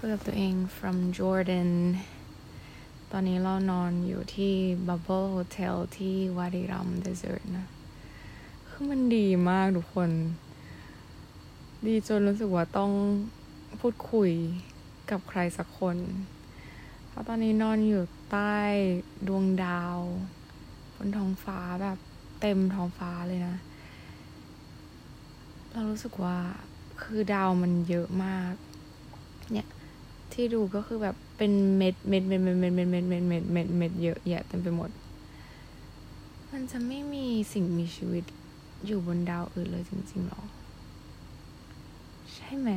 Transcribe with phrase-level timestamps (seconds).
[0.00, 1.70] คุยกับตัวเอง from Jordan
[3.10, 4.54] ตอนนี้เรานอนอยู่ที่
[4.86, 7.66] Bubble Hotel ที่วาริรัมเดสเ r ร์นะ
[8.68, 10.10] คือมันดีมากทุกคน
[11.86, 12.92] ดีจนรู้สึกว่าต้อง
[13.80, 14.30] พูดคุย
[15.10, 15.96] กับใครสักคน
[17.08, 18.56] เพราะตอนนี้นอนอยู่ใต้
[19.26, 19.96] ดวงดาว
[20.96, 21.98] บนท้องฟ้าแบบ
[22.40, 23.56] เต็มท้องฟ้าเลยนะ
[25.70, 26.38] เรารู้สึกว่า
[27.00, 28.54] คือดาวมันเยอะมาก
[29.54, 29.68] เนี่ย
[30.32, 34.90] ที่ดูก็คือแบบเป็นเม็ดเม็ดเม็ดเม็ดเม็ดเม็ดเม็ดเม็ดเม็ดเม็ดเม็ดเยอะแยะเต็มไปหมด
[36.50, 38.24] มันจะไม่มีสิ่งมีชีวิต
[38.86, 40.42] อยู่บนดาวอื่นเลยจริงๆหรอ
[42.34, 42.70] ใช่ไหม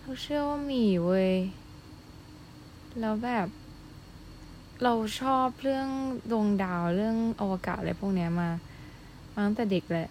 [0.00, 1.32] เราเชื่อว่ามีเว้ย
[3.00, 3.48] แล้วแบบ
[4.82, 5.88] เราชอบเรื่อง
[6.30, 8.48] ดวงดาวเรื่องอวกาศอะไรพวกเนี้ยมา
[9.34, 10.08] มาตั้งแต่เด็กแหละ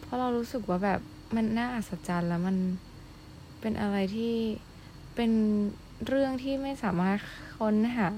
[0.00, 1.00] เพราะเรารู้สึกว่าแบบ
[1.34, 2.56] มันน่าอัศจรรย์แล้วมัน
[3.60, 4.34] เป็นอะไรที่
[5.20, 5.36] เป็น
[6.06, 7.18] เรื่องที่ไม่สามารถ
[7.58, 8.08] ค้นหา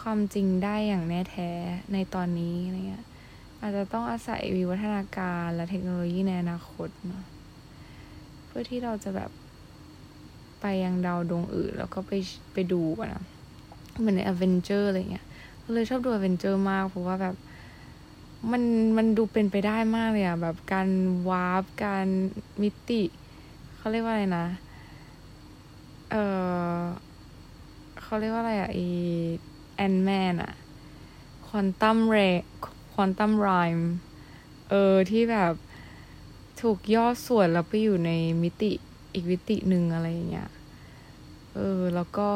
[0.00, 1.50] ความจริงได้อย่างแน่แท้
[1.92, 3.04] ในตอนนี้อะไรเงี้ย
[3.60, 7.24] อาจจะต้องอาศัยวิวัฒนาการและเทคโนโลยีในอนาคตเนาะ
[8.46, 9.30] เพื่อที่เราจะแบบ
[10.60, 12.12] ไปยังดาวดวงอื่น แล้วก็ไป
[12.52, 13.22] ไปดูนะ
[13.98, 15.26] เหมือนใน Avenger อะไรเงี้ย
[15.64, 17.36] ก็เลยชอบดู Avenger มากเพราะว่าแบบ
[18.50, 18.62] มัน
[18.96, 20.88] มันดูเป็นไปได้มากเลยอะแบบการ
[21.28, 22.06] warp การ
[22.62, 23.02] มิติ
[23.76, 24.46] เขาเรียกว่าอะไรนะ
[26.12, 26.18] เอ
[26.78, 26.82] อ
[28.02, 28.88] เขาเรียกว่าอะไรอะอี
[29.76, 30.52] Ant-Man อะ
[31.46, 32.16] quantum re-
[32.92, 33.90] quantum realm
[34.70, 35.54] เออ ที่แบบ
[36.60, 38.10] ถูกย่อส่วนแล้วไปอยู่ใน
[38.42, 38.72] มิติ
[39.14, 40.50] อีกมิติหนึ่งอะไรอย่างเงี้ย
[41.54, 42.30] เออ แล้วก็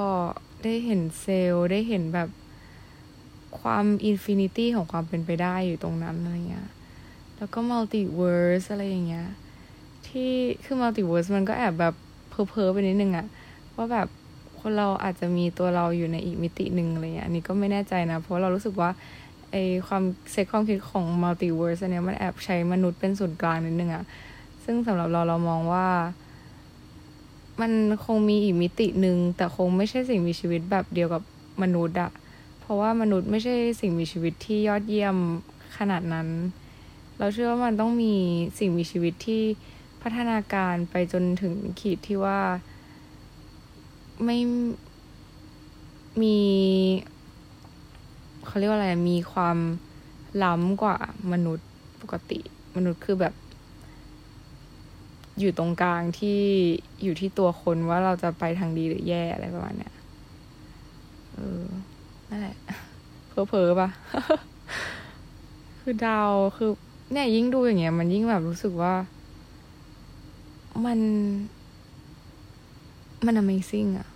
[0.64, 2.28] ได้เห็นเซลล์ได้เห็นแบบ
[3.60, 6.68] ความ infinity ของความเป็นไปได้อยู่ตรงนั้นอะไรเงี้ย
[7.38, 9.26] แล้วก็ multiverse อะไรอย่างเงี้ย
[10.06, 10.32] ที่
[10.64, 11.94] คือ multiverse มันก็แอบแบบ
[12.30, 13.26] เพ้อเพ้อไปนิดนึงอะ
[13.76, 14.08] ว่าแบบ
[14.60, 18.90] คนเราอาจจะมีตัวเราอยู่ในอีกมิติหนึ่งอะไรเงี้ยอันนี้ก็ไม่แน่ใจนะ เพราะเรารู้สึกว่า
[19.50, 24.04] ไอความเซ็ตความคิดของ multiverse อันเนี้ยมันแอบใช้มนุษย์เป็นศูนย์กลางนิดนึงอะ
[24.64, 25.86] ซึ่งสำหรับเราเรามองว่า
[27.60, 27.72] มัน
[28.04, 31.22] คงมีอีกมิติหนึ่งแต่คงไม่ใช่สิ่งมีชีวิตแบบเดียวกับ
[31.62, 32.10] มนุษย์อะ
[32.60, 35.16] เพราะว่ามนุษย์ไม่ใช่สิ่งมีชีวิตที่ยอดเยี่ยม
[35.78, 36.28] ขนาดนั้น
[37.18, 38.14] เราเชื่อว่ามันต้องมี
[38.58, 39.42] สิ่งมีชีวิตที่
[40.02, 42.40] พัฒนาการไปจนถึงขีดที่ว่า
[44.24, 44.38] ไม่
[46.22, 46.38] มี
[48.46, 49.58] เขาเรียกว่าอะไรมีความ
[50.44, 50.96] ล้ำกว่า
[51.32, 51.68] มนุษย์
[52.02, 52.40] ปกติ
[52.76, 53.34] มนุษย์คือแบบ
[55.38, 56.40] อยู่ตรงกลางที่
[57.02, 59.94] อยู่ที่ตัวคนว่าเราจะไปทางดีหรือแย่อะไรประมาณเนี้ย
[61.34, 61.64] เออ
[62.28, 62.56] นั่นแหละ
[63.28, 63.88] เพอเพอปะ
[65.80, 66.70] คือดาวคือ
[67.12, 68.94] เนี่ยยิ่งดูอย่างเงี้ย มันยิ่งแบบรู้สึกว่า
[70.84, 70.98] มัน
[73.26, 74.08] มัน Amazing อะ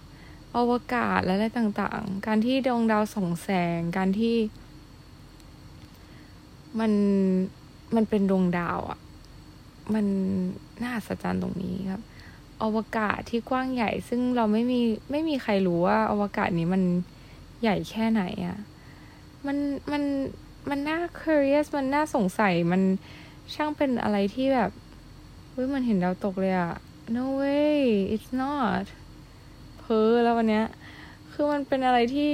[0.56, 3.48] อวกาศและอะไรต่างๆ การที่ดวงดาวส่องแส
[3.78, 4.36] ง การที่
[6.78, 6.92] มัน
[7.94, 8.98] มันเป็นดวงดาวอะ
[9.94, 10.06] มัน
[10.82, 12.02] น่าอัศจรรย์ตรงนี้ครับ
[12.62, 16.82] อวกาศที่กว้างใหญ่ ซึ่งเราไม่มีไม่มีใครรู้ว่า อวกาศนี้มัน
[17.62, 18.58] ใหญ่แค่ไหนอะ
[19.46, 19.56] มัน
[19.92, 20.02] มัน
[20.70, 22.82] มันน่า curious มันน่าสงสัย มัน
[23.54, 24.70] ช่างเป็นอะไรที่แบบ
[25.50, 26.74] เฮ้ยมันเห็นดาวตกเลยอะ
[27.16, 27.80] no way
[28.14, 28.84] it's not
[29.90, 30.64] พ้อแล้ววันเนี้ย
[31.32, 32.30] คือมันเป็นอะไรที่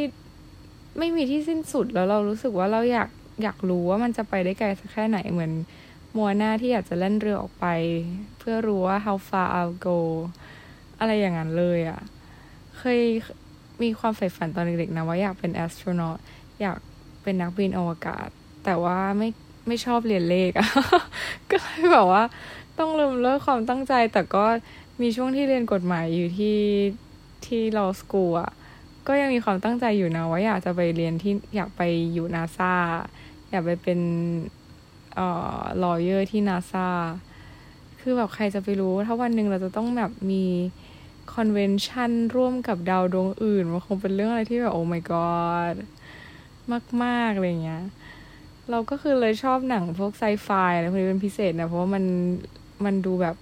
[0.99, 3.09] ไม่มีที่สิ้นสุดแล้วเรารู้สึกว่าเราอยาก
[3.43, 5.53] อยากรู้ว่ามันจะไปได้ไกลสักแค่ไหนเหมือน
[6.17, 7.67] มัวหน้าที่อยากจะเล่นเรือออกไป
[8.39, 9.99] เพื่อรู้ว่า how far I'll go
[10.99, 12.01] อะไรอย่างนั้นเลยอะ่ะ
[12.79, 13.01] เคย
[13.83, 16.19] มีความใฝ่ฝันตอนเด็กๆนะว่าอยากเป็น astronaut
[16.61, 16.77] อยาก
[17.23, 18.29] เป็นนักบินอวกาศ
[18.65, 19.29] แต่ว่าไม่
[19.67, 20.69] ไม่ชอบเรียนเลขอะ
[21.51, 22.23] ก็เลยแบบว่า
[22.79, 24.45] ต้องลืมเลิกความตั้งใจ แต่ก็
[25.01, 26.57] มีช่วงที่เรียนกฎหมายอยู่ที่
[27.49, 28.51] ที่ law school อะ
[29.07, 32.75] ก็ยังมีความตั้งใจอยู่นะว่าอยากจะไปเรียนที่อยากไปอยู่นาซา
[33.51, 34.01] อยากไปเป็น
[35.15, 36.89] เอ่อ lawyer ที่นาซา
[38.01, 40.45] คือแบบใครจะไปรู้ ถ้าวันหนึ่งเราจะต้องแบบมี
[41.33, 45.75] คอนเวนชันร่วมกับดาวดวงอื่น มันคงเป็นเรื่องอะไรที่แบบโอ้ my god
[47.03, 47.83] มากๆอะไรเงี้ย
[48.71, 52.05] เราก็คือเลยชอบหนังพวกไซไฟอะไรพวกนี้เป็นพิเศษนะ เพราะว่ามัน
[52.85, 53.37] มันดูแบบ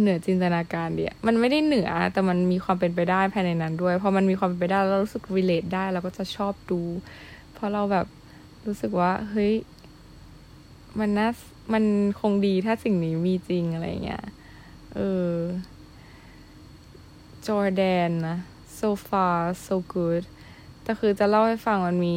[0.00, 6.80] เหนือจินตนาการเดียมันไม่ได้เหนือ แต่มันมีความเป็นไปได้ภายในนั้นด้วยพอมันมีความเป็นไปได้เรารู้สึก relate ได้เราก็จะชอบดู
[7.52, 8.06] เพราะเราแบบ
[8.66, 9.54] รู้สึกว่า เฮ้ย
[10.98, 11.28] มันน่า
[11.72, 11.84] มัน
[12.20, 14.24] คงดีถ้าสิ่งนี้มีจริงอะไรเงี้ย
[14.94, 15.00] เอ
[15.30, 15.34] อ
[17.46, 18.38] จอร์แดนนะ
[18.78, 20.24] so far so good
[20.82, 22.16] แต่คือจะเล่าให้ฟังมันมี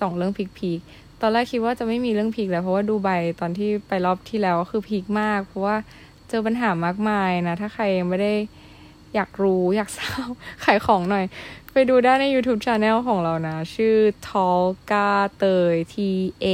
[0.00, 0.80] สองเรื่องพีคพีค
[1.20, 3.10] ตอนแรกคิดว่าจะไม่มีเรื่องพีคแล้วเพราะว่าดูใบ
[3.40, 5.76] ตอนที่ไปรอบที่แล้วคือพีคมาก เพราะว่า
[6.34, 8.34] จอปัญหามากมายนะถ้าใครยังไม่ได้
[9.14, 10.28] อยากรู้อยากทราบ
[10.64, 11.24] ขายของหน่อย
[11.72, 13.96] ไปดูได้ใน YouTube Channel ของเรานะ ชื่อ
[14.28, 15.08] Tolga
[15.38, 15.96] เตย T
[16.44, 16.46] A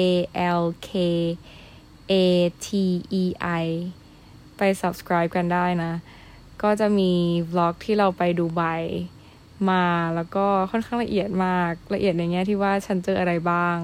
[0.61, 0.91] L K
[2.13, 2.15] A
[2.67, 2.69] T
[3.23, 3.25] E
[3.63, 3.65] I
[4.57, 5.93] ไป subscribe กันได้นะ
[6.63, 7.13] ก็จะมี
[7.53, 8.63] วล็อกที่เราไปดูไบ
[9.71, 9.85] มา
[10.15, 13.77] แล้วก็ค่อนข้างละเอียดมากละเอียดในแง่ที่ว่าฉันเจออะไรบ้าง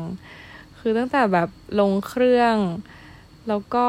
[0.78, 1.48] คือตั้งแต่แบบ
[1.81, 2.56] ลงเครื่อง
[3.48, 3.88] แล้วก็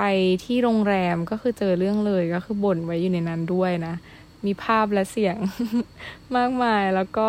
[0.00, 0.06] ไป
[0.44, 3.94] ที่โรงแรมก็คือเจอเรื่องเลยก็คือบ่นไว้อยู่ในนั้นด้วยนะ
[4.46, 5.36] มีภาพและเสียง
[6.36, 7.28] มากมายแล้วก็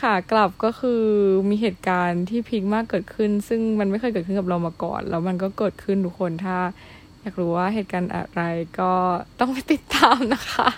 [0.00, 1.02] ขากลับก็คือ
[1.50, 6.56] มีเหตุการณ์ที่พีคมากเกิดขึ้น ซึ่งมันไม่เคยเกิดขึ้นกับเรามาก่อน แล้วมันก็เกิดขึ้นทุกคนถ้า
[7.20, 8.42] อยากรู้ว่าเหตุการณ์อะไร
[8.80, 8.92] ก็
[9.40, 10.68] ต้องไปติดตามนะคะ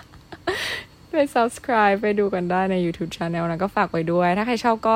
[1.11, 4.95] ไป subscribe ไปดูกันได้ใน YouTube Channel นะก็ฝากไว้ด้วย ถ้าใครชอบก็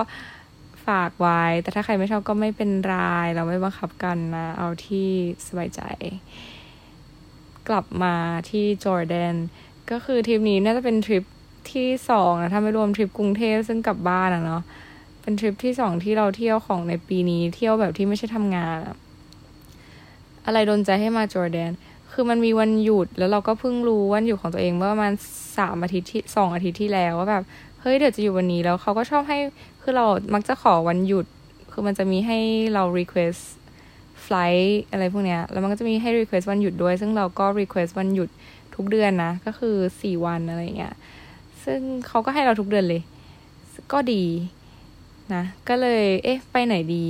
[0.88, 2.94] ฝากไว้ แต่ถ้าใครไม่ชอบก็ไม่เป็นไร
[3.36, 5.10] เราไม่บังคับกันนะ เอาที่
[5.48, 5.82] สบายใจ
[7.70, 8.16] กลับมา
[8.50, 9.36] ที่จอร์แดน
[9.92, 11.24] ก็คือทริปนี้น่าจะเป็นทริป
[11.72, 14.62] ที่สองนะ ถ้าไม่รวมทริปกรุงเทพซึ่งกลับบ้านอะเนาะ
[15.22, 18.96] เป็นทริปที่สองที่เราเที่ยวของในปีนี้เที่ยวแบบที่ไม่ใช่ทำงานอะ
[20.46, 21.72] อะไรโดนใจให้มาจอร์แดน
[22.12, 25.14] คือมันมีวันหยุดแล้วเราก็เพิ่งรู้วันหยุดของตัวเองเมื่อประมาณ
[25.58, 27.44] สามอาทิตย์ที่สองอาทิตย์ที่แล้วว่าแบบ
[27.82, 29.38] เฮ้ยเดี๋ยวจะอยู่วันนี้แล้วเขาก็ชอบให้
[29.90, 31.26] คือเรามักจะขอวันหยุด
[31.72, 32.40] คือมันจะมีให้
[32.74, 33.42] เรา request
[34.26, 38.30] flight อะไรพวกเนี้ย แล้วมันก็จะมีให้ request วันหยุดด้วย ซึ่งเราก็ request วันหยุด
[38.76, 40.94] ทุกเดือนนะ ก็คือสี่วันอะไรเงี้ย
[41.64, 43.02] ซึ่งเขาก็ให้เราทุกเดือนเลย
[43.92, 44.24] ก็ดี
[45.34, 47.06] นะ ก็เลย เอ๊ะ ไปไหนดี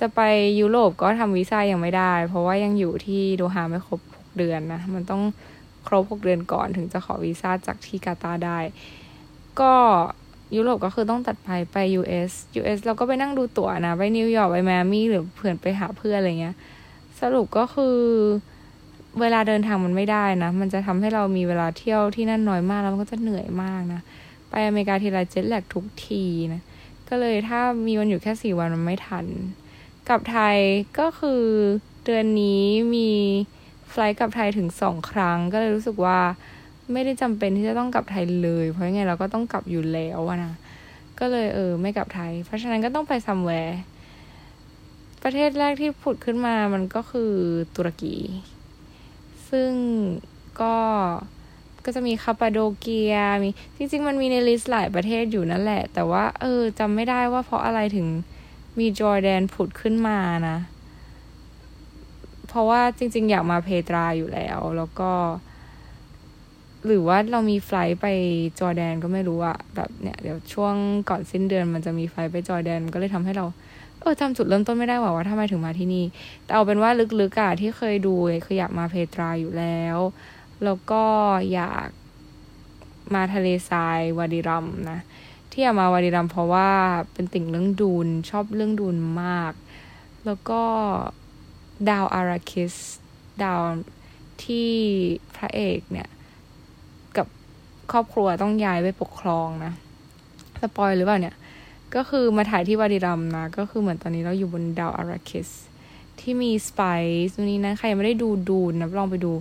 [0.00, 0.20] จะไป
[0.60, 5.22] ยุโรปก็ทำวีซ่ายังไม่ได้ เพราะว่ายังอยู่ที่โดฮาไม่ครบหกเดือนนะ มันต้อง
[5.86, 8.58] ครบหกเดือนก่อนถึงจะขอวีซ่าจากที่กาตาได้
[9.60, 9.74] ก็
[10.56, 16.56] ยุโรปก็คือต้องตัดไปไป US US เราก็ไปนั่งดูตั๋วนะ ไปนิวยอร์กไปแมมี่หรือเพื่อนไปหาเพื่อนอะไรเงี้ย
[17.20, 17.96] สรุปก็คือ
[19.20, 24.00] เวลาเดินทางมันไม่ได้นะ มันจะทำให้เรามีเวลาเที่ยวที่นั่นน้อยมากแล้วมันก็จะเหนื่อยมากนะ
[24.50, 26.62] ไปอเมริกาทีไรเจ็ตแลกทุกทีนะ
[27.08, 29.26] ก็เลยถ้ามีวันอยู่แค่สี่วันมันไม่ทัน
[30.08, 30.58] กับไทย
[30.98, 31.42] ก็คือ
[32.04, 32.64] เดือนนี้
[32.94, 33.10] มี
[33.90, 36.18] ไฟล์กลับไทยถึงสองครั้ง ก็เลยรู้สึกว่า
[36.92, 40.52] ไม่ได้จำเป็นที่จะต้องกลับไทยเลย เพราะยังไงเราก็ต้องกลับอยู่แล้วนะ
[41.18, 43.78] ก็เลยเออ ไม่กลับไทย เพราะฉะนั้นก็ต้องไปซัมแวร์
[45.22, 47.32] ประเทศแรกที่ผุดขึ้นมามันก็คือ
[47.76, 48.16] ตุรกี
[49.50, 49.72] ซึ่ง
[50.60, 50.76] ก็
[51.84, 58.06] ก็จะมีคาปาโดเกียมีจริง ๆ มันมีใน list หลายประเทศอยู่นั่นแหละ แต่ว่าเออจำไม่ได้ว่าเพราะอะไรถึง
[58.78, 60.18] มีจอร์แดนผุดขึ้นมา
[60.48, 60.58] นะ
[62.48, 65.10] เพราะว่าจริง ๆ อยากมาเพตราอยู่แล้ว แล้วก็
[66.86, 68.06] หรือว่าเรามี flight ไป
[68.58, 70.74] จอร์แดนก็ไม่รู้อะแบบเนี่ยเดี๋ยวช่วง
[71.08, 73.46] ก่อนสิ้นเดือนมันจะมี flight ไปจอร์แดนก็เลยทำให้เรา
[74.00, 76.04] เออจำจุดเริ่มต้นไม่ได้ว่าว่าทำไมถึงมาที่นี่
[76.44, 76.90] แต่เอาเป็นว่า
[77.20, 78.14] ลึกๆอะที่เคยดู
[78.46, 79.98] คืออยากมาเพตราอยู่แล้ว
[80.64, 81.04] แล้วก็
[81.52, 81.88] อยาก
[83.14, 84.98] มาทะเลทรายวาดิรัมนะ
[85.50, 86.70] ที่อยากมาวาดิรัมเพราะว่า
[87.12, 89.52] เป็นติ่งเรื่องดูนชอบเรื่องดูนมาก
[90.24, 90.62] แล้วก็
[91.88, 92.74] ดาวอาราคิส
[93.42, 93.60] ดาว
[94.44, 94.70] ที่
[95.36, 96.08] พระเอกเนี่ย
[97.92, 99.72] ครอบครัวต้องย้ายไปปกครองนะ
[100.60, 101.36] สปอยหรือเปล่าเนี่ย
[101.94, 105.48] ก็คือมาถ่ายที่วาดิรัมนะ ก็คือเหมือนตอนนี้เราอยู่บนดาวอาราคิส
[106.20, 109.32] ที่มี spice นี้นะใครยังไม่ได้ดู Dune นะลองไปดู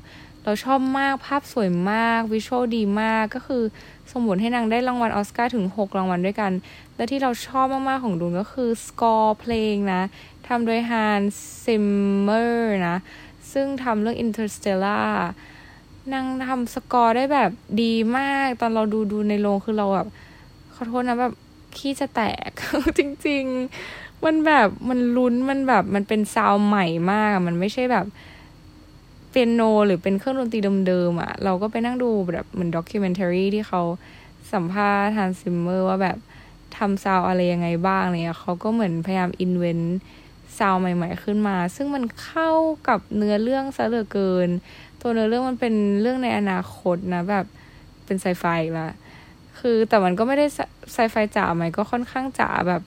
[0.43, 3.63] เราชอบมากภาพสวยมาก visual ดีมากก็คือ
[4.11, 6.51] สมบูรณ์ให้นางได้รางวัลออสการ์ถึง 6 รางวัลด้วยกัน
[6.95, 10.01] และที่เราชอบมาก ๆ ของ Dune ก็คือสกอร์เพลงนะ
[10.47, 11.21] ทำโดย Hans
[11.63, 12.97] Zimmer นะ
[13.51, 15.11] ซึ่งทำเรื่อง Interstellar
[16.13, 20.07] นางทำสกอร์ได้แบบดีมาก ตอนเราดู Dune ในโรงคือเราแบบ
[20.73, 21.33] ขอโทษนะแบบ
[21.77, 22.51] ขี้จะแตก
[22.97, 23.45] จริง
[23.85, 28.05] ๆ มันแบบมันลุ้นมันแบบมันเป็นซาวใหม่มาก มันไม่ใช่แบบ
[29.29, 33.81] เปียโนหรือเป็นเครื่องดนตรีเดิมๆอะ่ะ เราก็ไปนั่งดูแบบเหมือน documentary ที่เขา
[34.53, 36.17] สัมภาษณ์ Hans Zimmer ว่าแบบ
[36.77, 42.49] ทำซาวอะไรยังไงบ้างเนี่ยเขาก็เหมือนพยายาม invent sound ใหม่ ๆ ขึ้นมา ซึ่งมันเข้า
[42.87, 44.49] กับเนื้อเรื่องซะเหลือเกิน
[45.01, 47.45] ตัวเนื้อเรื่องมันเป็นเรื่องในอนาคตนะแบบ
[48.05, 48.45] เป็นไซไฟ
[48.79, 48.89] ละ
[49.59, 50.45] คือแต่มันก็ไม่ได้
[50.93, 52.81] ไซไฟจ๋าไหมก็ค่อนข้างจ๋าแบบ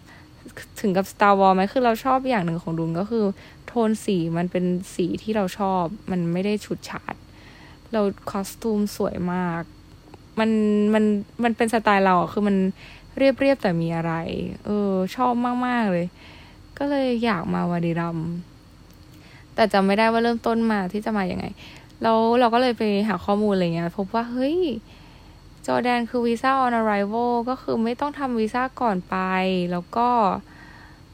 [0.81, 3.25] ถึงกับ Star Wars ไหมคือเราชอบอย่างหนึ่งของดุนก็คือ
[3.67, 7.15] โทนสีมันเป็นสีที่เราชอบ มันไม่ได้ฉุดฉาด
[7.93, 9.63] เราคอสตูมสวยมาก
[10.39, 10.51] มัน
[10.95, 11.05] มัน
[11.45, 12.57] มันเป็นสไตล์เราคือมัน
[13.19, 14.13] เรียบเรียบแต่มีอะไร
[14.65, 15.33] เออ ชอบ
[15.67, 16.07] มาก ๆ เลย
[16.79, 18.19] ก็เลยอยากมาวาดิรัม
[19.55, 21.47] แต่จำไม่ได้ว่าเริ่มต้นมาที่จะมาอย่างไง
[22.05, 24.59] แล้วเราก็เลยไปหาข้อมูลอะไรเงี้ยพบว่าเฮ้ย
[25.67, 29.17] จอแดนคือวีซ่า on arrival ก็คือไม่ต้องทำวีซ่าก่อนไป
[29.73, 30.09] แล้วก็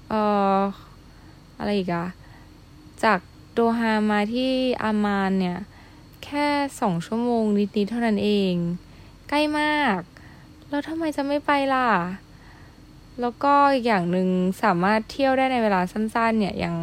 [0.09, 0.23] เอ่
[0.57, 0.59] อ
[1.59, 2.07] อะไรอีกอะ
[3.05, 3.19] จาก
[3.53, 5.59] โดฮามาที่อามานเนี่ย
[6.25, 6.47] แค่
[6.81, 8.55] สองชั่วโมงนิดๆเท่านั้นเอง
[9.29, 9.99] ใกล้มาก
[10.69, 11.91] แล้วทำไมจะไม่ไปล่ะ
[13.21, 14.29] แล้วก็อีกอย่างหนึ่ง
[14.63, 16.77] สามารถเที่ยวได้ในเวลาสั้นๆ เนี่ยอย่าง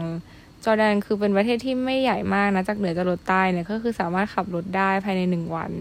[0.68, 5.72] จอร์แดนคือเป็นประเทศที่ไม่ใหญ่มากนะ จากเหนือจรดใต้เนี่ยก็คือสามารถขับรถได้ภายในหนึ่งวัน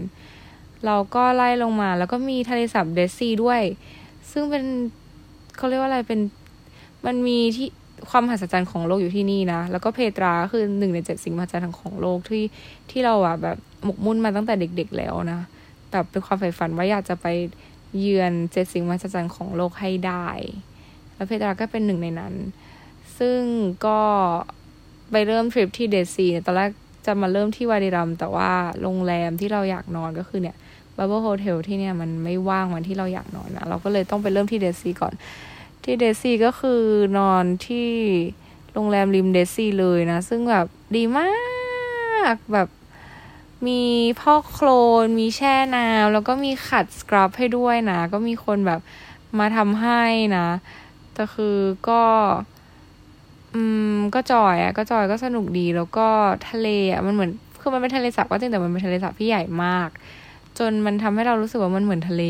[0.86, 3.62] เราก็ไล่ลงมา แล้วก็มีทะเลสาบเดซีด้วย
[4.30, 4.64] ซึ่งเป็น
[5.56, 6.20] เขาเรียกว่าอะไรเป็น
[7.06, 7.68] มันมีที่
[8.10, 12.44] ความมหัศจรรย์ของโลกอยู่ที่นี่นะ แล้วก็เพตราคือหนึ่งในเจ็ดสิ่งมหัศจรรย์ของโลกที่
[12.90, 15.40] ที่เราอะแบบหมกมุ่นมาตั้งแต่เด็ก ๆ แล้วนะ
[15.90, 17.26] แบบเป็นความใฝ่ฝันว่าอยากจะไป
[17.98, 20.28] เยือนเจ็ดสิ่งมหัศจรรย์ของโลกให้ได้
[21.14, 22.34] แล้วเพตราก็เป็นหนึ่งในนั้น
[23.18, 23.40] ซึ่ง
[23.86, 24.00] ก็
[25.10, 26.70] ไปเริ่มทริปที่ Dead Sea เนี่ยตอนแรก
[27.06, 28.50] จะมาเริ่มที่วาดิรัม แต่ว่า
[28.82, 30.56] โรงแรมที่เราอยากนอนก็คือเนี่ย
[30.96, 35.14] bubble hotel ที่เนี่ยมันไม่ว่างวันที่เราอยากนอนนะเราก็เลยต้องไปเริ่มที่ Dead Sea ก่อน
[35.84, 36.82] ที่ Dead Sea ก็คือ
[37.18, 37.90] นอนที่
[38.72, 41.30] โรงแรมริม Dead Sea เลยนะ ซึ่งแบบดีมา
[42.34, 42.68] กแบบ
[43.66, 43.82] มี
[44.20, 44.68] พ่อโคล
[45.02, 48.80] น มีแช่น้ำแล้วก็มีขัดสครับให้ด้วยนะ ก็มีคนแบบ
[49.38, 50.02] มาทำให้
[50.36, 50.48] นะ
[51.14, 51.58] แต่คือ
[51.88, 52.02] ก็
[53.56, 53.62] อื
[53.94, 56.08] ม ก็จอยอะ่ะ ก็จอยก็สนุกดีแล้วก็
[56.48, 59.88] ทะเลอะ่ะมันเหมือนคือมันเป็นทะเลสาบก็จริงแต่มันเป็นทะเลสาบที่ใหญ่มาก
[60.58, 62.22] จนมันทำให้เรารู้สึกว่ามันเหมือนทะเล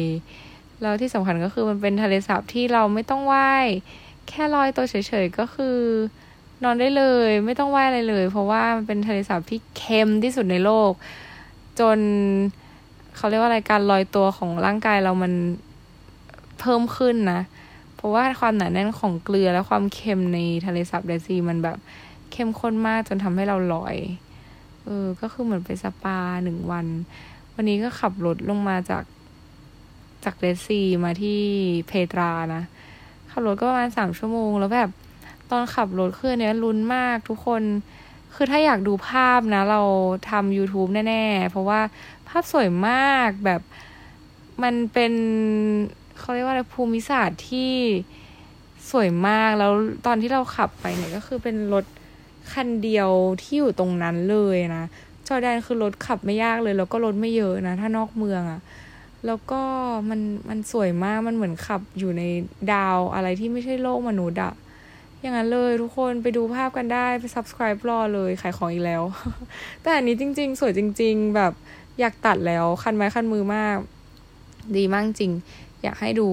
[0.83, 3.66] แล้วที่สำคัญก็คือมันเป็นทะเลสาบที่เราไม่ต้องว่าย
[4.28, 5.78] แค่ลอยตัวเฉยๆก็คือ
[6.64, 10.92] นอนได้เลย ไม่ต้องว่ายอะไรเลย เพราะว่ามันเป็นทะเลสาบที่เค็มที่สุดในโลก
[11.80, 11.99] จน
[13.16, 15.33] เขาเรียกว่าอะไรการลอยตัวของร่างกายเรามัน
[16.61, 17.40] เพิ่มขึ้นนะ
[18.06, 21.78] ราะว่าความหนาแน่นของเกลือและความเค็มในทะเลสาบเดซีมันแบบ
[22.32, 23.96] เข้มข้นมากจนทำให้เราลอย
[24.84, 26.86] เออ ก็คือเหมือนไปสปาหนึ่งวัน
[27.54, 29.04] วันนี้ก็ขับรถลงมาจาก
[30.25, 31.40] จากเดซีมาที่
[31.88, 32.62] เพตรานะ
[33.30, 34.90] ขับรถก็ประมาณสามชั่วโมง แล้วแบบ
[35.50, 37.62] ตอนขับรถคือเนี้ยลุ้นมากทุกคน
[38.34, 39.82] คือถ้าอยากดูภาพนะ เรา
[40.30, 41.80] ทำ YouTube แน่ ๆ เพราะว่า
[42.28, 43.60] ภาพสวยมากแบบ
[44.62, 45.12] มันเป็น
[46.18, 47.73] เขาเรียกว่าอะไรภูมิศาสตร์ที่
[48.90, 49.73] สวยมากแล้ว
[50.06, 51.85] ตอนที่เราขับไปเนี่ยก็คือเป็นรถ
[52.52, 53.11] คันเดียว
[53.42, 54.85] ที่อยู่ตรงนั้นเลยนะ
[55.26, 58.61] จอแดนคือรถขับไม่ยากเลย แล้วก็รถไม่เยอะนะ ถ้านอกเมืองอะ
[59.26, 59.62] แล้วก็
[60.11, 62.23] มันมันสวยมากมันเหมือนขับอยู่ใน
[62.73, 64.52] ดาวอะไรที่ไม่ใช่โลกมนุษย์อะ
[65.20, 69.02] อย่างนั้นเลยทุกคนไปดูภาพกันได้ ไป subscribe รอเลยขายของอีกแล้ว
[69.82, 71.52] แต่อันนี้จริง ๆ สวยจริง ๆ แบบ
[72.00, 73.76] อยากตัดแล้ว คันไม้คันมือมาก
[74.76, 75.32] ดีมากจริง
[75.83, 76.28] อยากให้ดู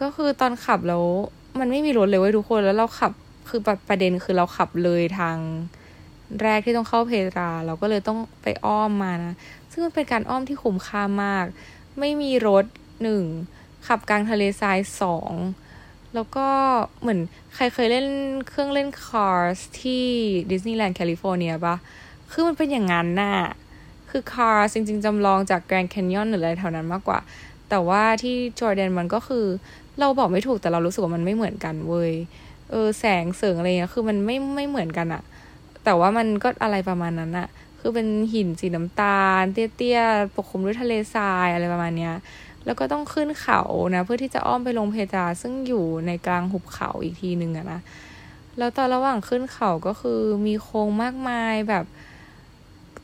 [0.00, 1.04] ก็คือตอนขับแล้ว
[1.58, 3.12] มันไม่มีรถเลยเว้ยทุกคนแล้วเราขับ
[3.48, 5.36] คือประเด็นคือเราขับเลยทาง
[6.42, 9.34] แรกที่ต้องเข้าเพตรา เราก็เลยต้องไปอ้อมมานะ
[9.70, 11.46] ซึ่งมันเป็นการอ้อมที่คุ้มค่ามาก
[11.98, 12.64] ไม่มีรถ
[13.02, 13.24] หนึ่ง
[13.86, 15.32] ขับกลางทะเลทรายสอง
[16.14, 16.48] แล้วก็
[17.00, 17.20] เหมือน
[17.54, 18.06] ใครเคยเล่น
[18.48, 20.04] เครื่องเล่น Cars ที่
[20.50, 21.76] ดิสนีย์แลนด์แคลิฟอร์เนียปะ
[22.32, 23.38] คือมันเป็นอย่างนั้นน่ะ
[24.10, 27.18] คือ Cars จริง ๆจำลองจาก Grand Canyon หรืออะไรแถวนั้นมากกว่า
[27.70, 29.46] แต่ว่าที่จอร์แดนมันก็คือ
[30.00, 32.12] เราบอกไม่ถูกแต่เรารู้สึกว่ามันไม่เหมือนกันเว้ย
[32.70, 35.22] เออแสงเสริงอะไรเงี้ยคือมันไม่ไม่เหมือนกันอะ
[35.84, 37.48] แต่ว่ามันก็อะไรประมาณนั้นอะ
[37.80, 42.14] คือเป็นหินสีน้ำตาล เตี้ยๆปกคลุมด้วยทะเลทรายอะไรประมาณเนี้ย
[42.66, 43.60] แล้วก็ต้องขึ้นเขา
[43.94, 47.80] นะเพื่อที่จะอ้อมไปลงเพตราซึ่งอยู่ในกลางหุบเขาอีกทีหนึ่งอะนะ
[48.58, 51.84] แล้วตอนระหว่างขึ้นเขาก็คือมีโค้งมากมายแบบ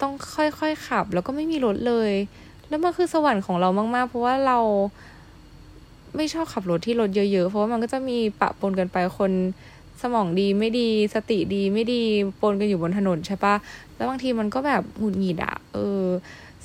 [0.00, 2.12] ต้องค่อยๆขับ แล้วก็ไม่มีรถเลย
[2.68, 4.58] แล้วมันคือสวรรค์ของเรามาก ๆ เพราะว่าเรา
[6.16, 9.32] ไม่ชอบขับรถที่รถเยอะๆ เพราะว่ามันก็จะมีปะปนกันไปคน
[10.02, 12.02] สมองดีไม่ดีสติดีไม่ดี
[12.40, 13.54] ปนกันอยู่บนถนนใช่ปะ
[13.96, 16.04] แล้วบางทีมันก็แบบหงุดหงิดอะเออ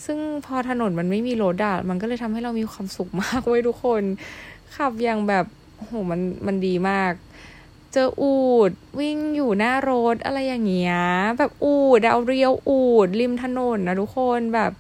[0.06, 4.04] ซึ่งพอถนนมันไม่มีรถอะมันก็เลยทำให้เรามีความสุขมากเว้ยทุกคน
[4.76, 5.46] ขับอย่างแบบ
[5.78, 7.14] โหมันมันดีมาก
[7.94, 8.38] เจออู
[8.70, 10.96] ดวิ่งอยู่หน้ารถอะไรอย่างเงี้ย
[11.38, 14.72] แบบอูดเอาเรียวอูดริมถนนนะทุกคนแบบ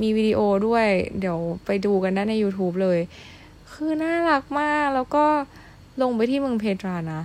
[0.00, 0.86] มีวิดีโอด้วย
[1.20, 2.98] เดี๋ยวไปดูกันได้ใน YouTube เลย
[3.72, 5.26] คือน่ารักมาก แล้วก็
[6.02, 7.22] ลงไปที่เมืองเพตรานะ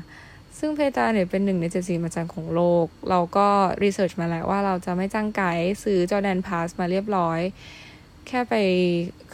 [0.59, 3.47] ซึ่งเพตราเนี่ยเป็นหนึ่งในเจ็ดสีมาจันของโลก เราก็
[3.83, 7.39] รีเสิร์ชมาแล้วว่าเราจะไม่จ้างไกด์ซื้อจอแดนพาสมาเรียบร้อย
[8.27, 8.55] แค่ไป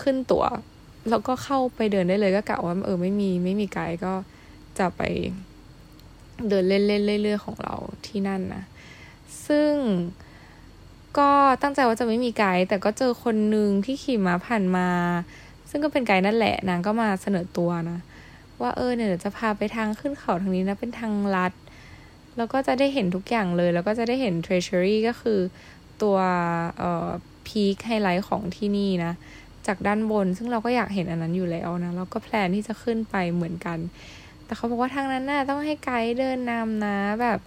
[0.02, 0.46] ขึ้นตัว๋ว
[1.10, 4.14] แล้วก็เข้าไปเดินได้เลยก็กะว่าเออไม่มีไม่มีไกด์ก็
[4.80, 5.02] จะไป
[6.50, 7.76] เดินเล่นเล่นเรื่อยๆของเรา
[8.06, 8.64] ที่นั่นนะ
[9.48, 9.72] ซึ่ง
[11.18, 11.30] ก็
[11.62, 14.90] ตั้งใจว่าจะไม่มีไกด์แต่ก็เจอคนหนึ่งที่ขี่ม้าผ่านมา
[15.70, 18.00] ซึ่งก็เป็นไกด์นั่นแหละนางก็มาเสนอตัวนะ
[18.62, 21.54] ว่าเออเนี่ยจะพาไปทางขึ้นเขาทางนี้นะเป็นทางลัด
[22.38, 25.40] แล้วก็จะได้เห็นทุกอย่างเลย แล้วก็จะได้เห็น treasury ก็คือ
[26.02, 26.18] ตัว
[26.78, 27.08] เอ่อ
[27.48, 29.14] peak highlight ของที่นี่นะ
[29.68, 33.78] จากด้านบนซึ่งเราก็อยากเห็นอันนั้นอยู่แล้วนะแล้วก็ plan ที่จะขึ้นไปเหมือนกัน
[34.46, 37.40] แต่เขาบอกว่าทางนั้นน่ะต้องให้ไกด์เดินนำนะแบบ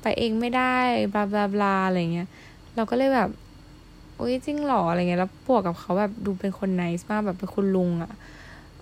[0.00, 0.76] ไปเองไม่ได้
[1.14, 2.28] blah blah blah อะไรเงี้ย
[2.76, 3.30] เราก็เลยแบบ
[4.16, 8.12] โอโอ้ยจริงหรออะไรเงี้ยแล้วบวกกับเขาแบบดูเป็นคน nice มากแบบเป็นคุณลุงอะ่ะ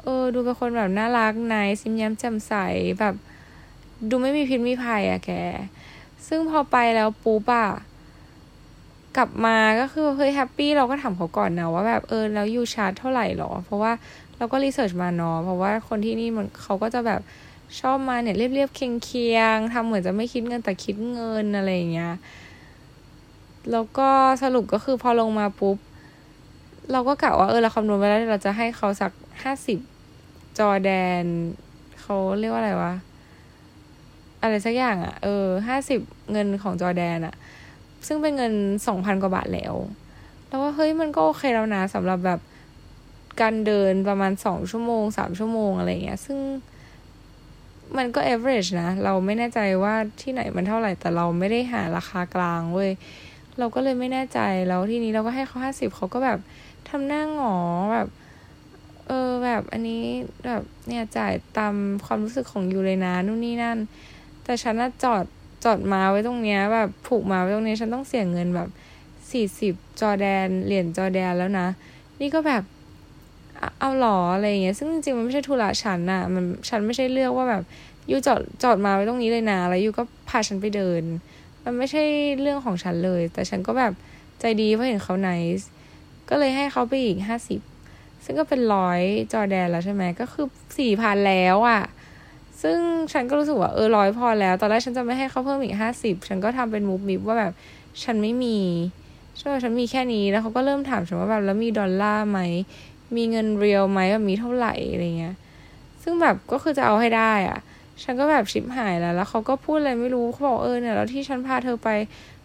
[0.02, 2.54] เออ ดูเป็นคนแบบน่ารัก nice ยิ้มแย้มแจ่มใส
[3.00, 3.14] แบบ
[4.10, 5.30] ดูไม่มีพิษมีภัยอะแก
[6.26, 7.68] ซึ่งพอไปแล้วปุ๊บอะ
[9.16, 13.92] กลับมาก็คือเฮ้ย happy เราก็ถามเขาก่อนนะว่าแบบเออแล้ว you charge เท่าไหร่หรอ เพราะว่า
[14.38, 17.20] เราก็รีเสิร์ชมาเนาะเพราะว่าคนที่นี่มันเขาก็จะแบบ
[17.80, 22.12] ชอบมาเนี่ยเรียบๆเคียงๆทำเหมือนจะไม่คิดเงินแต่คิดเงินอะไรอย่างเงี้ย
[23.72, 24.08] แล้วก็
[24.42, 25.76] สรุปก็คือพอลงมาปุ๊บ
[26.92, 29.12] เราก็กะว่าเออเราคำนวณไว้แล้วเราจะให้เขาสัก
[29.42, 29.78] ห้าสิบ
[30.58, 30.90] จอแด
[31.22, 31.24] น
[32.00, 32.92] เขาเรียกว่าอะไรวะ
[34.42, 36.00] อะไรสักอย่างอะ่ะ เออห้าสิบ
[36.32, 37.34] เงินของจอแดนอะ่ะ
[38.06, 38.52] ซึ่งเป็นเงิน
[38.86, 39.74] สองพันกว่าบาทแล้ว
[40.46, 42.40] แล้วว่าเฮ้ยมันก็โอเคแล้วนะสำหรับแบบ
[43.40, 46.38] การเดินประมาณสองชั่วโมงสามชั่วโมงอะไรเงี้ย ซึ่ง
[47.96, 52.90] มันก็ average นะ เราไม่แน่ใจว่าที่ไหนมันเท่าไหร่แต่เราไม่ได้หาราคากลางเว้ย
[53.58, 54.38] เราก็เลยไม่แน่ใจ
[54.68, 56.38] แล้วทีนี้เราก็ให้เขาห้าสิบเขาก็แบบ
[56.88, 57.54] ทำหน้าหงอ
[57.92, 58.08] แบบ
[59.06, 60.02] เออแบบอันนี้
[60.44, 61.74] แบบเนี่ยจ่ายตาม
[62.06, 63.78] ความรู้สึกของยูเลยนะนู่นนี่นั่น
[64.44, 65.24] แต่ฉันน่ะจอด
[65.64, 68.68] จอดมาไว้ตรงเนี้ย แบบผูกมาไว้ตรงนี้ฉันต้องเสียเงินแบบ
[69.30, 71.66] สี่สิบจอแดนเหรียญจอแดนแล้วนะ
[72.20, 72.62] นี่ก็แบบ
[73.80, 77.62] เอาหรออะไรเงี้ย ซึ่งจริงๆมันไม่ใช่ธุระฉันอะมันฉันไม่ใช่เลือกว่าแบบ
[78.10, 81.02] ยูจอดจอดมาไว้ตรงนี้เลยนะ แล้วยูก็พาฉันไปเดิน
[81.70, 82.04] มันไม่ใช่
[82.40, 83.92] เรื่องของฉันเลย แต่ฉันก็แบบ
[84.40, 85.68] ใจดีเพราะเห็นเขาไนส์
[86.28, 87.60] ก็เลยให้เขาไปอีกห้าสิบ
[88.24, 89.00] ซึ่งก็เป็นร้อย
[89.32, 90.46] จอแดนแล้วใช่ไหมก็คือ
[90.78, 91.82] สี่พันแล้วอะ
[92.62, 92.78] ซึ่ง
[93.12, 97.52] ฉันก็รู้สึกว่าเออร้อยพอแล้ว ตอนแรกฉันจะไม่ให้เขาเพิ่มอีกห้าสิบฉันก็ทำเป็นมูฟมิฟว่าแบบ
[98.02, 98.58] ฉันไม่มี
[99.36, 102.40] ใช่ฉันมีแค่นี้แล้วเขาก็เริ่มถามฉันว่าแบบแล้วมีดอลลาร์ไหม
[103.16, 105.36] มีเงินเรียลไหมแบบมีเท่าไหร่อะไรเงี้ย
[106.02, 107.58] ซึ่งแบบก็คือจะเอาให้ได้อะ
[108.02, 111.88] ฉันก็แบบชิปหายแล้ว แล้วเขาก็พูดอะไรไม่รู้เขาบอกเออเนี่ยแล้วที่ฉันพาเธอไป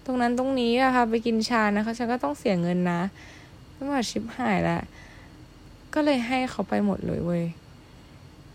[0.05, 3.01] ตรงนั้นตรงนี้อะค่ะไปกินชานะคะฉันก็ต้องเสียเงินนะ
[3.75, 4.81] ก็มาชิปหายแล้ว
[5.93, 7.45] ก็เลยให้เขาไปหมดเลยเว้ย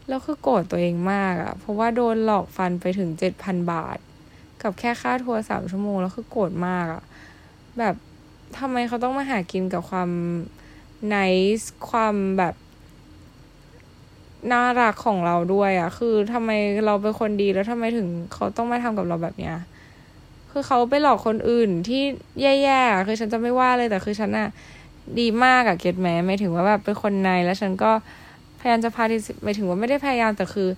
[0.08, 3.98] แล้วคือโกรธตัวเองมากอะเพราะว่าโดนหลอกฟันไปถึงเจ็ดพันบาท
[4.62, 7.02] กับแค่ค่าทัวร์สามชั่วโมงแล้วคือโกรธมากอะ
[7.78, 7.94] แบบ
[8.58, 10.10] ทำไมเขาต้องมาหากินกับความ
[11.08, 11.16] ไน
[11.60, 12.54] ส์ความแบบ
[14.52, 16.50] น่ารักของเราด้วยอะ่ะ คือทำไม
[16.86, 19.56] เราเป็นคนดีแล้วทำไมถึงเขาต้องมาทำกับเราแบบเนี้ย
[20.50, 22.02] คือเขาไปหลอกคนอื่นที่
[22.42, 24.48] แย่ๆคือฉันจะไม่ว่าเลยแต่คือฉันอะ
[25.20, 27.90] ดีมากอะเก็ตแม้ไม่ถึงว่าแบบเป็นคนในแล้วฉันก็
[28.60, 30.68] พยายามจะพาที่ไม่ถึงว่าไม่ได้พยายามแต่คือ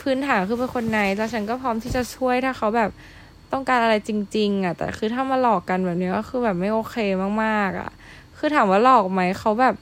[0.00, 2.90] พื้นฐานคือเป็นคนในแล้วฉันก็พร้อมที่จะช่วยถ้าเขาแบบ
[3.52, 6.96] ต้องการอะไรจริง ๆอะแต่คือถ้ามาหลอกกันแบบนี้ก็คือแบบไม่โอเค
[7.44, 7.90] มากๆอะ
[8.38, 9.74] คือถามว่าหลอกไหมเขาแบบ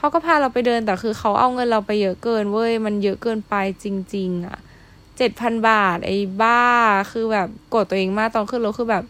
[0.00, 4.58] เขาก็พาเราไปเดินแต่คือเขาเอาเงินเราไปเยอะเกินเว้ยมันเยอะเกินไปจริง ๆอะ
[5.16, 6.62] เจ็ดพันบาท ไอ้บ้า
[7.12, 9.04] คือแบบกดตัวเองมากตอนขึ้นรถคือแบบ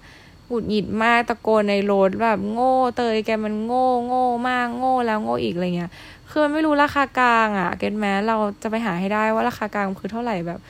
[0.46, 5.90] หงุดหงิดมากตะโกนในรถแบบโง่เตยแกมันโง่โง่มากโง่แล้วโง่อีกอะไรเงี้ย
[6.30, 10.60] คือมันไม่รู้ราคากลางอะ เก็ตแม้เราจะไปหาให้ได้ว่าราคากลางคือเท่าไหร่แบบ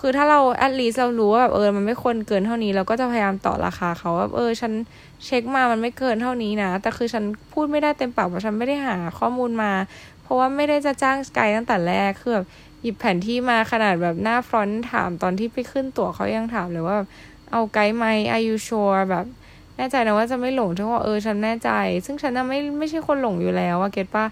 [0.00, 4.72] คือถ้าเราแอดลีสเรารู้ว่าแบบเออมันไม่ควรเกินเท่านี้เราก็จะพยายามต่อราคาเขาว่าเออฉัน
[5.24, 9.72] เช็คมามันไม่เกินเท่านี้นะ แต่คือฉันพูดไม่ได้เต็มปากเพราะฉันไม่ได้หาข้อมูลมา
[10.22, 12.46] เพราะว่าไม่ได้จะจ้างไกด์ตั้งแต่แรกคือแบบ
[12.82, 16.96] หยิบแผนที่มาขนาดแบบหน้าฟรอนต์ถามตอนที่ไปขึ้นตั๋วเขายังถามเลยว่า
[17.52, 19.24] เอาไกด์ไหม are you sure แบบ
[19.76, 21.70] แน่ใจนะว่าจะไม่หลงถึงว่าเออฉันแน่ใจ
[22.04, 24.26] ซึ่งฉันน่ะไม่ไม่ใช่คนหลงอยู่แล้วอะเก็ตปะ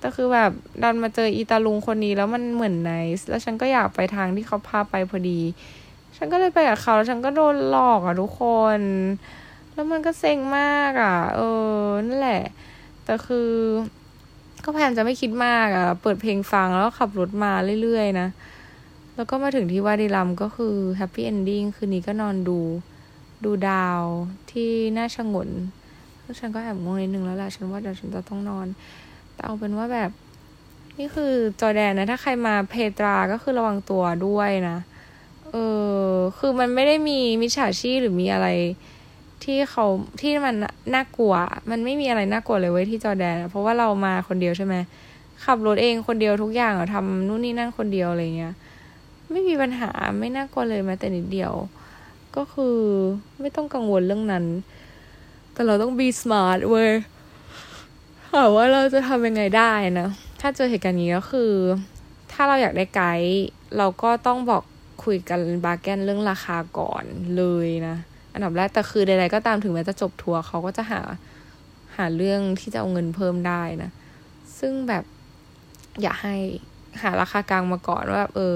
[0.00, 5.40] แต่คือแบบดันมาเจออีตาลุงคนนี้แล้วมันเหมือนไนส์แล้วฉันก็อยากไปทางที่เขาพาไปพอดี
[6.16, 8.42] ฉันก็เลยไปกับเขาแล้วฉันก็โดนหลอกอะทุกค
[8.78, 8.80] น
[9.72, 11.40] แล้วมันก็เซ็งมากอะเอ
[11.80, 12.44] อนั่นแหละ
[13.04, 13.50] แต่คือ
[14.64, 18.28] ก็พยายามจะไม่คิดมากอะเปิดเพลงฟังแล้วขับรถมาเรื่อยๆนะ
[19.14, 22.60] แล้วก็มาถึงที่วาดิรัมก็คือ happy ending คืนนี้ก็นอนดู
[23.44, 24.02] ดูดาว
[24.50, 25.48] ที่น่าฉงน
[26.22, 28.66] แล้วฉันก็แอบง่วงนิดนึงแล้วแหละฉันว่าเดี๋ยวฉันจะต้องนอน
[29.38, 30.10] แต่เอาเป็นว่าแบบ
[30.98, 34.78] นี่คือจอร์แดนนะ ถ้าใครมาเพตราก็คือระวังตัวด้วยนะ
[35.50, 35.54] เอ
[36.02, 38.48] อ คือมันไม่ได้มีมิจฉาชีพหรือมีอะไร
[39.44, 39.86] ที่เขา
[40.20, 40.54] ที่มัน
[40.94, 41.34] น่ากลัว
[41.70, 44.74] มันไม่มีอะไรน่ากลัวเลยเว้ยที่จอแดนเพราะว่าเรามาคนเดียวใช่ไหม
[45.44, 48.54] ขับรถเองคนเดียวทุกอย่างอะทำนู่นนี่นั่นคนเดียวอะไรเงี้ย
[49.30, 51.52] ไม่มีปัญหาไม่น่ากลัวเลยแม้แต่นิดเดียว
[52.36, 52.78] ก็คือ
[53.40, 54.44] ไม่ต้องกังวลเรื่องนั้น
[55.52, 56.90] แต่เราต้อง be smart เว้ย
[58.32, 60.08] ถามว่าเราจะทำยังไงได้นะ
[60.40, 61.52] ถ้าเจอเหตุการณ์นี้ก็คือ
[62.32, 63.32] ถ้าเราอยากได้ไกด์
[63.76, 64.62] เราก็ต้องบอก
[65.04, 67.04] คุยกันบาร์แกนเรื่องราคาก่อน
[67.36, 67.96] เลยนะ
[68.32, 71.00] อันดับแรกแต่คือใดๆก็ตามถึงแม้จะจบทัวร์เขาก็จะหา
[71.96, 73.90] หาเรื่องที่จะเอาเงินเพิ่มได้นะ
[74.58, 75.04] ซึ่งแบบ
[76.02, 76.36] อย่าให้
[77.02, 78.54] หาราคากลางมาก่อนว่าเออ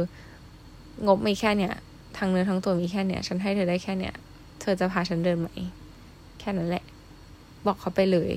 [1.07, 1.75] งบมีแค่เนี้ย
[2.17, 4.15] ทางเนื้อทั้งตัวมีแค่เนี้ยฉันให้เธอได้แค่เนี้ย
[4.61, 5.49] เธอจะพาฉันเดินไหม
[6.41, 6.85] แค่นั้นแหละ
[7.67, 8.33] บอกเขาไปเลย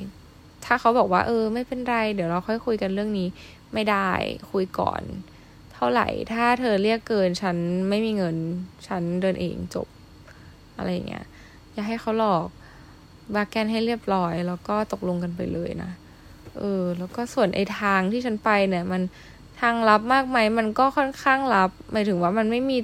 [0.65, 3.27] ถ้าเขาบอกว่า เออ ไม่เป็นไร เดี๋ยวเราค่อยคุยกันเรื่องนี้
[3.73, 4.09] ไม่ได้
[4.51, 5.01] คุยก่อน
[5.73, 7.57] เท่าไหร่ ถ้าเธอเรียกเกินฉัน
[7.89, 8.35] ไม่มีเงิน
[8.87, 9.87] ฉันเดินเองจบ
[10.77, 11.25] อะไรอย่างเงี้ย
[11.73, 12.47] อย่าให้เขาหลอก
[13.35, 15.91] บาแกนให้เรียบร้อย แล้วก็ตกลงกันไปเลยนะ
[16.57, 19.01] เออ แล้วก็ส่วนไอ้ทางที่ฉันไปเนี่ย มัน
[19.61, 22.77] ทางลับมากไหมมันก็ค่อนข้างลับ หมายถึงว่ามันไม่มี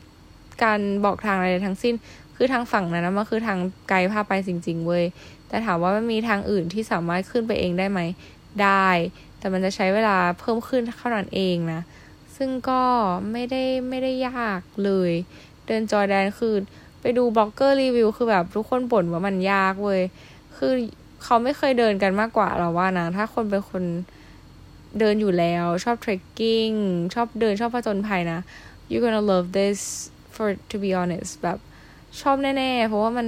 [0.63, 1.94] การบอกทางอะไรทั้งสิ้น
[2.36, 5.04] คือทางฝั่งนั้นนะมันคือทางไกด์พาไปจริง ๆ เว้ย
[5.51, 7.99] แต่ถามว่ามันมีทางอื่นที่สามารถขึ้นไปเองได้ไหม
[8.63, 8.89] ได้
[9.37, 11.81] แต่มันจะใช้เวลาเพิ่มขึ้นเท่านั้นเองนะ
[12.35, 12.81] ซึ่งก็
[13.31, 15.11] ไม่ได้ไม่ได้ยากเลย
[15.65, 16.55] เดินจอร์แดนคือ
[17.01, 20.01] ไปดูบล็อกเกอร์รีวิวคือแบบทุกคนบ่นว่ามันยากเว้ย
[20.57, 20.71] คือ
[21.23, 23.83] เขาไม่เคยเดินกันมากกว่าเราว่านะ ถ้าคนเป็นคน
[24.99, 26.69] เดินอยู่แล้ว ชอบ trekking
[27.13, 28.39] ชอบเดินชอบผจญภัยนะ
[28.91, 29.79] you gonna love this
[30.33, 31.57] for to be honest แบบ
[32.21, 33.27] ชอบแน่ ๆ เพราะว่ามัน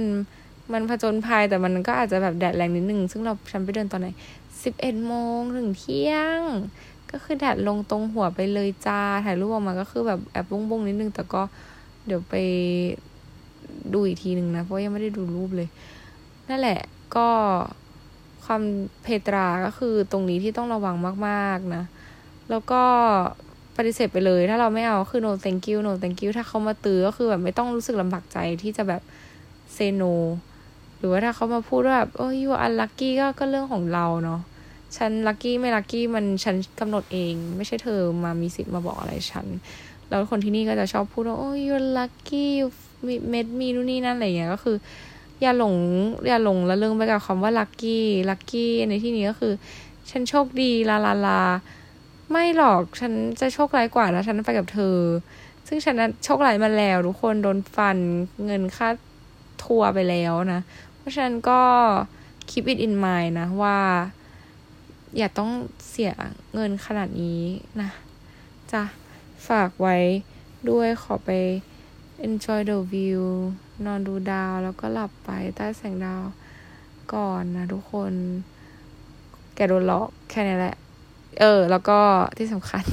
[0.72, 4.08] มันผจญภัยแต่มันก็อาจจะแบบแดดแรงนิดนึง ซึ่งเราฉันไปเดินตอนไหน
[4.62, 6.40] สิบเอ็ดโมงถึงเที่ยง
[7.10, 11.42] ก็คือแดดลงตรงหัวไปเลยจ้า ถ่ายรูปออกมาก็คือแบบแอบบุ้งๆนิดนึง แต่ก็
[12.06, 12.34] เดี๋ยวไป
[13.92, 15.68] ดูอีกทีหนึ่งนะ เพราะยังไม่ได้ดูรูปเลย
[16.48, 16.80] นั่นแหละ
[17.16, 17.28] ก็
[18.44, 18.62] ความ
[19.02, 20.96] เพตราก็คือตรงนี้ที่ต้องระวัง
[21.26, 21.82] มากๆนะ
[22.50, 22.82] แล้วก็
[23.76, 29.02] ปฏิเสธไปเลย ถ้าเราไม่เอาคือ no thank you no thank you ถ้าเขามาตือก็คือแบบไม่ต้องรู้สึกลำบากใจที่จะแบบ
[29.76, 30.12] say no
[31.06, 34.40] รือว่าถ้าเขามาพูดว่าแบบโอ้ย you are unlucky ก็ก็เรื่องของเราเนาะ
[34.96, 39.46] ฉัน lucky ไม่ lucky มันฉันกำหนดเอง ไม่ใช่เธอมามีสิทธิ์มาบอกอะไรฉัน
[40.08, 42.66] แล้วคนที่นี่ก็จะชอบพูดว่าโอ้ย you're lucky you
[43.32, 44.76] made me นู่นนี่นั่นอะไรอย่างเงี้ยก็คือ
[45.42, 45.76] อย่าหลง
[46.28, 47.98] อย่าหลงละเริงไปกับคำว่า lucky
[48.30, 49.52] lucky ในที่นี้ก็คือ
[50.10, 51.40] ฉันโชคดีลาลาลา
[52.30, 54.96] ไม่หรอกฉันจะโชคร้ายกว่านะฉันไปกับเธอ
[55.68, 57.98] ซึ่งฉันโชคร้ายมาแล้ว ทุกคนโดนฟัน
[58.46, 58.88] เงินค่า
[59.64, 60.60] ทัวร์ไปแล้วนะ
[61.04, 61.62] ราะฉะนั้นก็
[62.48, 63.78] keep it in mind นะว่า
[65.16, 65.50] อย่าต้อง
[65.88, 66.12] เสีย
[66.54, 67.42] เงินขนาดนี้
[67.80, 67.90] นะ
[68.72, 68.82] จะ
[69.48, 69.96] ฝากไว้
[70.70, 71.30] ด้วยขอไป
[72.26, 73.22] enjoy the view
[73.84, 76.22] นอนดูดาวแล้วก็หลับไปใต้แสงดาว
[77.14, 78.12] ก่อนนะทุกคน
[79.54, 80.76] แกโดนหลอกแค่นี้แหละ
[81.40, 81.98] เออ แล้วก็
[82.38, 82.84] ที่สำคัญ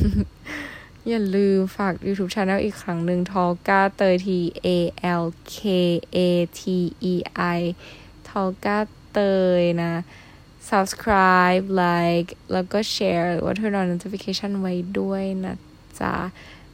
[1.09, 4.27] อย่าลืมฝาก YouTube Channel อีกครั้งหนึ่งทอลกาเตย T
[4.65, 4.67] A
[5.21, 5.57] L K
[6.15, 6.17] A
[6.59, 6.61] T
[7.11, 7.13] E
[7.57, 7.59] I
[8.31, 8.77] ทอลกา
[9.13, 9.19] เต
[9.59, 9.93] ยนะ
[10.69, 15.55] subscribe like แล้วก็ share หรือว่า turn on notification ไว้ด้วยนะ
[15.99, 16.15] จ๊ะ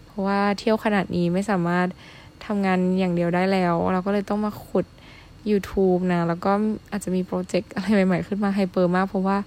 [0.05, 1.87] เพราะว่าเที่ยวขนาดนี้ไม่สามารถ
[2.45, 4.85] ทำงานอย่างเดียวได้แล้ว เราก็เลยต้องมาขุด
[5.51, 6.51] YouTube นะ แล้วก็
[6.91, 9.37] อาจจะมีโปรเจกต์อะไรใหม่ ๆ ขึ้นมา hyper มาก เพราะว่า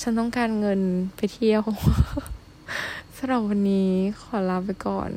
[0.00, 0.80] ฉันต้องการเงิน
[1.16, 1.62] ไปเที่ยว
[3.16, 3.90] สำหรับวันนี้
[4.20, 5.10] ขอลาไปก่อน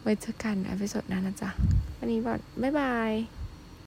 [0.00, 1.50] ไว้เจอกัน episode หน้านะจ๊ะ
[1.98, 3.41] วันนี้บอกบ๊ายบาย